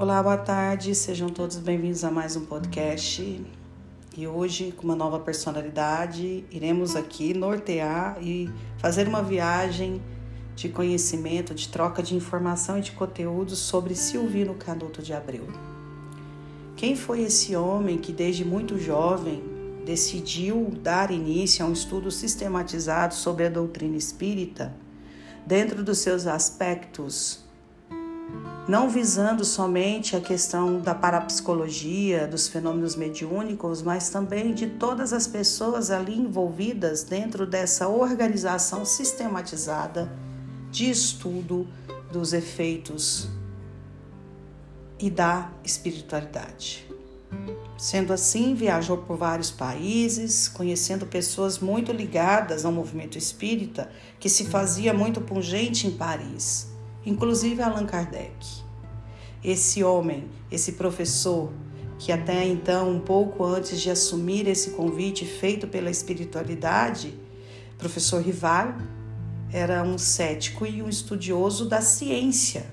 [0.00, 3.44] Olá, boa tarde, sejam todos bem-vindos a mais um podcast.
[4.16, 10.00] E hoje, com uma nova personalidade, iremos aqui nortear e fazer uma viagem
[10.54, 15.48] de conhecimento, de troca de informação e de conteúdo sobre Silvino Canuto de Abreu.
[16.76, 19.42] Quem foi esse homem que, desde muito jovem,
[19.84, 24.72] decidiu dar início a um estudo sistematizado sobre a doutrina espírita,
[25.44, 27.47] dentro dos seus aspectos
[28.68, 35.26] não visando somente a questão da parapsicologia, dos fenômenos mediúnicos, mas também de todas as
[35.26, 40.12] pessoas ali envolvidas dentro dessa organização sistematizada
[40.70, 41.66] de estudo
[42.12, 43.30] dos efeitos
[44.98, 46.86] e da espiritualidade.
[47.78, 53.90] Sendo assim, viajou por vários países, conhecendo pessoas muito ligadas ao movimento espírita,
[54.20, 56.76] que se fazia muito pungente em Paris
[57.08, 58.62] inclusive Allan Kardec.
[59.42, 61.50] Esse homem, esse professor,
[61.98, 67.18] que até então, um pouco antes de assumir esse convite feito pela espiritualidade,
[67.78, 68.74] professor Rival,
[69.50, 72.66] era um cético e um estudioso da ciência.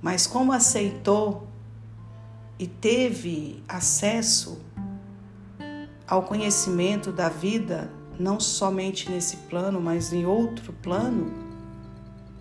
[0.00, 1.46] Mas como aceitou
[2.58, 4.60] e teve acesso
[6.06, 11.51] ao conhecimento da vida, não somente nesse plano, mas em outro plano,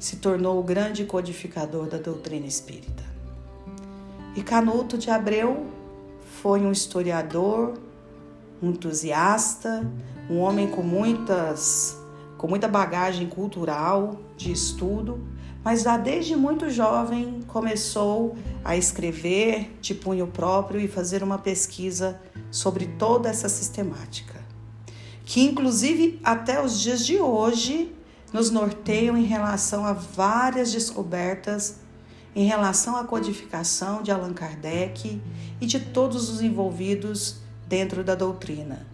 [0.02, 3.04] se tornou o grande codificador da doutrina espírita.
[4.36, 5.68] E Canuto de Abreu
[6.42, 7.78] foi um historiador,
[8.64, 9.88] um entusiasta,
[10.28, 11.98] um homem com muitas
[12.36, 15.24] com muita bagagem cultural de estudo,
[15.64, 18.36] mas já desde muito jovem começou
[18.66, 24.44] a escrever de punho próprio e fazer uma pesquisa sobre toda essa sistemática,
[25.24, 27.94] que inclusive até os dias de hoje
[28.32, 31.82] nos norteiam em relação a várias descobertas
[32.36, 35.22] em relação à codificação de Allan Kardec
[35.60, 38.86] e de todos os envolvidos dentro da doutrina.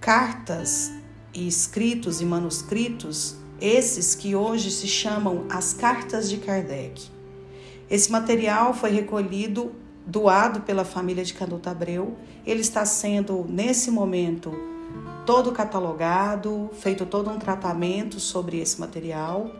[0.00, 0.92] Cartas
[1.32, 7.08] e escritos e manuscritos, esses que hoje se chamam as Cartas de Kardec.
[7.88, 9.72] Esse material foi recolhido,
[10.04, 12.16] doado pela família de Canuto Abreu.
[12.44, 14.52] Ele está sendo, nesse momento,
[15.26, 19.50] todo catalogado, feito todo um tratamento sobre esse material,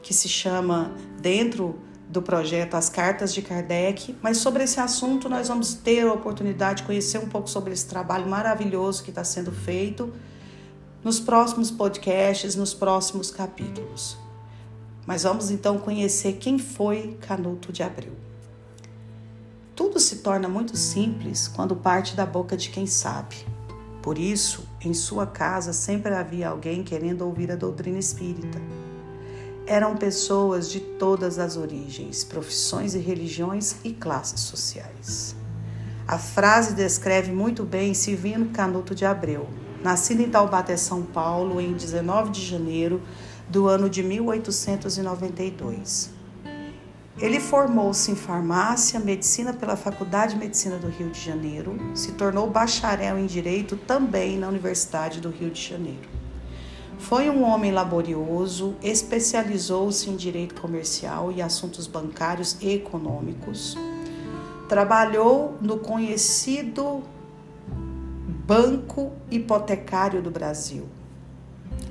[0.00, 1.78] que se chama dentro
[2.08, 6.82] do projeto As Cartas de Kardec, mas sobre esse assunto nós vamos ter a oportunidade
[6.82, 10.12] de conhecer um pouco sobre esse trabalho maravilhoso que está sendo feito
[11.02, 14.16] nos próximos podcasts, nos próximos capítulos.
[15.04, 18.14] Mas vamos então conhecer quem foi Canuto de Abreu.
[19.74, 23.53] Tudo se torna muito simples quando parte da boca de quem sabe.
[24.04, 28.60] Por isso, em sua casa sempre havia alguém querendo ouvir a doutrina espírita.
[29.66, 35.34] Eram pessoas de todas as origens, profissões e religiões e classes sociais.
[36.06, 39.48] A frase descreve muito bem Silvino Canuto de Abreu,
[39.82, 43.00] nascido em Taubaté, São Paulo, em 19 de janeiro
[43.48, 46.13] do ano de 1892.
[47.18, 52.50] Ele formou-se em farmácia, medicina pela Faculdade de Medicina do Rio de Janeiro, se tornou
[52.50, 56.08] bacharel em direito também na Universidade do Rio de Janeiro.
[56.98, 63.76] Foi um homem laborioso, especializou-se em direito comercial e assuntos bancários e econômicos.
[64.68, 67.02] Trabalhou no conhecido
[68.44, 70.88] Banco Hipotecário do Brasil.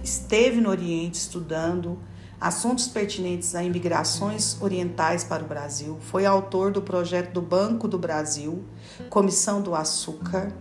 [0.03, 1.97] Esteve no Oriente estudando
[2.43, 5.97] assuntos pertinentes a imigrações orientais para o Brasil.
[6.01, 8.65] Foi autor do projeto do Banco do Brasil,
[9.09, 10.51] Comissão do Açúcar.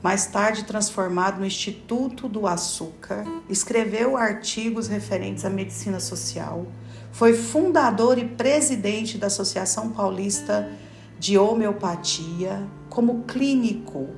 [0.00, 6.64] Mais tarde transformado no Instituto do Açúcar, escreveu artigos referentes à medicina social.
[7.10, 10.70] Foi fundador e presidente da Associação Paulista
[11.18, 12.64] de Homeopatia.
[12.88, 14.08] Como clínico,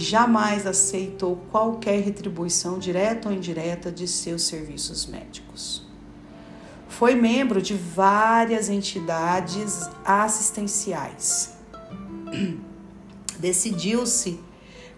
[0.00, 5.84] jamais aceitou qualquer retribuição direta ou indireta de seus serviços médicos.
[6.88, 11.56] Foi membro de várias entidades assistenciais.
[13.40, 14.40] Decidiu-se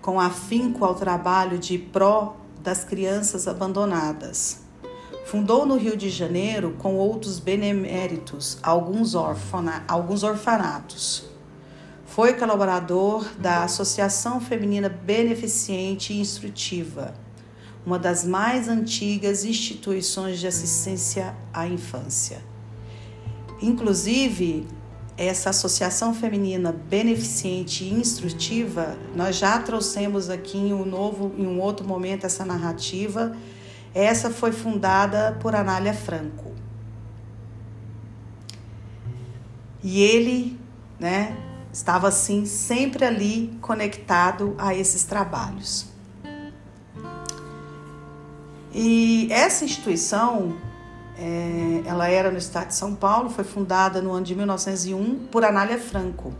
[0.03, 4.61] com afinco ao trabalho de pró das crianças abandonadas.
[5.25, 11.30] Fundou no Rio de Janeiro, com outros beneméritos, alguns, orfana, alguns orfanatos
[12.11, 17.15] foi colaborador da Associação Feminina Beneficente e Instrutiva,
[17.87, 22.43] uma das mais antigas instituições de assistência à infância.
[23.63, 24.67] Inclusive,
[25.17, 31.61] essa Associação Feminina Beneficente e Instrutiva, nós já trouxemos aqui em um novo, em um
[31.61, 33.37] outro momento essa narrativa.
[33.95, 36.55] Essa foi fundada por Anália Franco.
[39.83, 40.59] E ele,
[40.99, 41.37] né,
[41.73, 45.87] estava assim sempre ali conectado a esses trabalhos.
[48.73, 50.57] E essa instituição,
[51.19, 55.45] é, ela era no estado de São Paulo, foi fundada no ano de 1901 por
[55.45, 56.33] Anália Franco,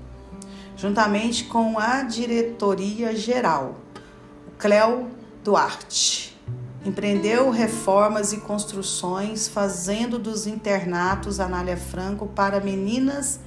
[0.77, 3.77] juntamente com a diretoria geral,
[4.59, 5.09] Cléo
[5.43, 6.31] Duarte.
[6.85, 13.41] Empreendeu reformas e construções, fazendo dos internatos Anália Franco para meninas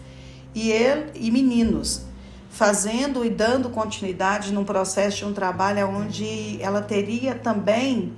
[0.54, 2.02] e, ele, e meninos,
[2.50, 8.14] fazendo e dando continuidade num processo de um trabalho onde ela teria também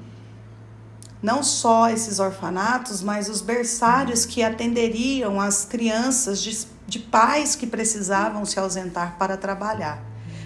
[1.22, 7.66] não só esses orfanatos, mas os berçários que atenderiam as crianças de, de pais que
[7.66, 10.04] precisavam se ausentar para trabalhar,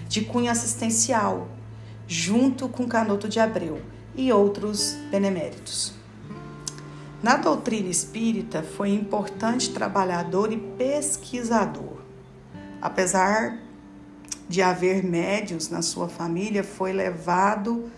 [0.08, 1.48] de cunho assistencial,
[2.06, 3.82] junto com Canuto de Abreu
[4.14, 5.99] e outros beneméritos.
[7.22, 11.98] Na doutrina espírita, foi importante trabalhador e pesquisador.
[12.80, 13.58] Apesar
[14.48, 17.90] de haver médios na sua família, foi levado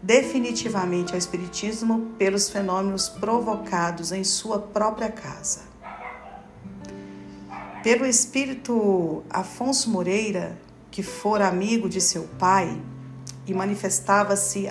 [0.00, 5.62] definitivamente ao Espiritismo pelos fenômenos provocados em sua própria casa.
[7.82, 10.56] Pelo espírito Afonso Moreira,
[10.90, 12.80] que fora amigo de seu pai
[13.46, 14.68] e manifestava-se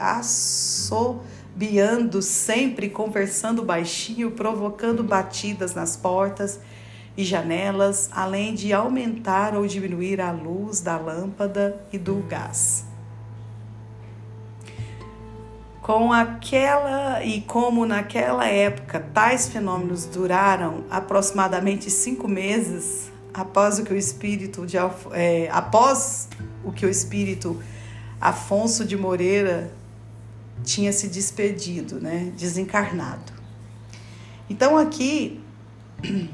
[1.59, 6.61] assobiando sempre, conversando baixinho, provocando batidas nas portas
[7.17, 12.85] e janelas, além de aumentar ou diminuir a luz da lâmpada e do gás.
[15.81, 23.93] Com aquela e como naquela época tais fenômenos duraram aproximadamente cinco meses após o que
[23.93, 24.77] o espírito de
[25.11, 26.29] é, após
[26.63, 27.61] o que o espírito
[28.21, 29.71] Afonso de Moreira
[30.63, 33.33] tinha se despedido, né, desencarnado.
[34.49, 35.39] Então aqui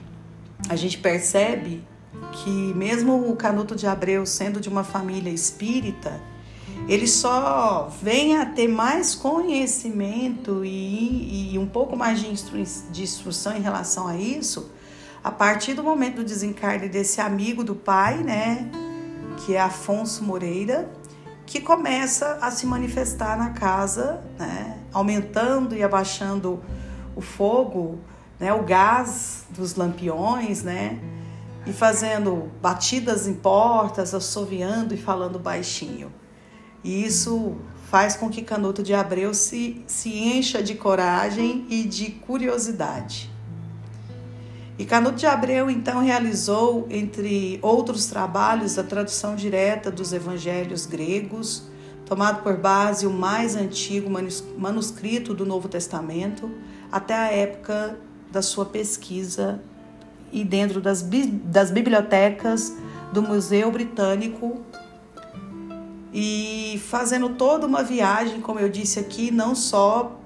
[0.69, 1.83] a gente percebe
[2.31, 6.21] que mesmo o Canuto de Abreu sendo de uma família espírita,
[6.87, 13.03] ele só vem a ter mais conhecimento e, e um pouco mais de, instru de
[13.03, 14.71] instrução em relação a isso
[15.25, 18.69] a partir do momento do desencarne desse amigo do pai, né,
[19.37, 20.87] que é Afonso Moreira,
[21.45, 26.61] que começa a se manifestar na casa, né, aumentando e abaixando
[27.15, 27.99] o fogo,
[28.39, 30.99] né, o gás dos lampiões, né,
[31.65, 36.11] e fazendo batidas em portas, assoviando e falando baixinho.
[36.83, 37.55] E isso
[37.89, 43.34] faz com que Canuto de Abreu se, se encha de coragem e de curiosidade.
[44.77, 51.63] E Canuto de Abreu então realizou, entre outros trabalhos, a tradução direta dos evangelhos gregos,
[52.05, 54.09] tomado por base o mais antigo
[54.57, 56.51] manuscrito do Novo Testamento,
[56.91, 57.97] até a época
[58.29, 59.61] da sua pesquisa
[60.31, 61.01] e dentro das,
[61.45, 62.75] das bibliotecas
[63.13, 64.61] do Museu Britânico.
[66.13, 70.19] E fazendo toda uma viagem, como eu disse aqui, não só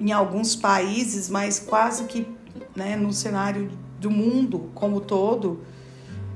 [0.00, 2.38] em alguns países, mas quase que
[2.78, 5.60] né, no cenário do mundo como todo.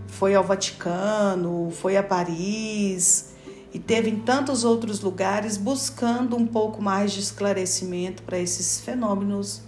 [0.08, 3.32] Foi ao Vaticano, foi a Paris
[3.72, 9.62] e teve em tantos outros lugares buscando um pouco mais de esclarecimento para esses fenômenos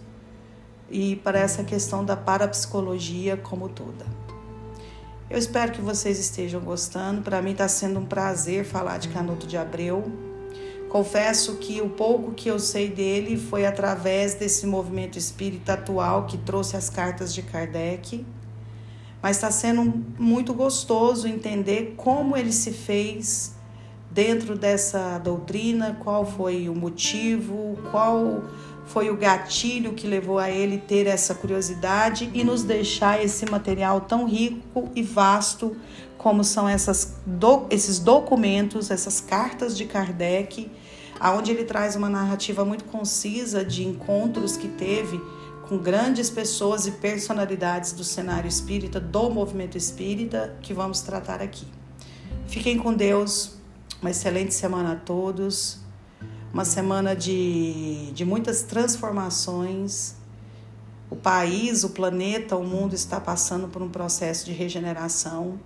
[0.91, 4.05] e para essa questão da parapsicologia como toda.
[5.31, 7.23] Eu espero que vocês estejam gostando.
[7.23, 10.34] Para mim está sendo um prazer falar de Canuto de Abreu.
[10.95, 16.39] Confesso que o pouco que eu sei dele foi através desse movimento espírita atual que
[16.39, 18.25] trouxe as cartas de Kardec.
[19.21, 23.57] Mas está sendo muito gostoso entender como ele se fez
[24.09, 28.45] dentro dessa doutrina, qual foi o motivo, qual
[28.87, 34.03] foi o gatilho que levou a ele ter essa curiosidade e nos deixar esse material
[34.03, 35.77] tão rico e vasto
[36.19, 40.71] como são essas do, esses documentos, essas cartas de Kardec,
[41.21, 45.21] aonde ele traz uma narrativa muito concisa de encontros que teve
[45.69, 51.67] com grandes pessoas e personalidades do cenário espírita, do movimento espírita, que vamos tratar aqui.
[52.47, 53.57] Fiquem com Deus,
[54.01, 55.84] uma excelente semana a todos
[56.55, 60.15] uma semana de, de muitas transformações.
[61.11, 65.59] O país, o planeta, o mundo está passando por um processo de regeneração.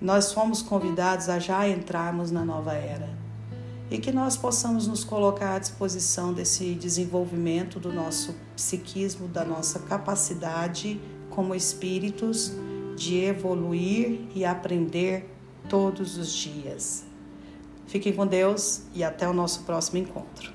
[0.00, 3.08] Nós fomos convidados a já entrarmos na nova era
[3.88, 9.78] e que nós possamos nos colocar à disposição desse desenvolvimento do nosso psiquismo, da nossa
[9.78, 11.00] capacidade
[11.30, 12.50] como espíritos
[12.96, 15.30] de evoluir e aprender
[15.68, 17.03] todos os dias.
[17.86, 20.53] Fiquem com Deus e até o nosso próximo encontro.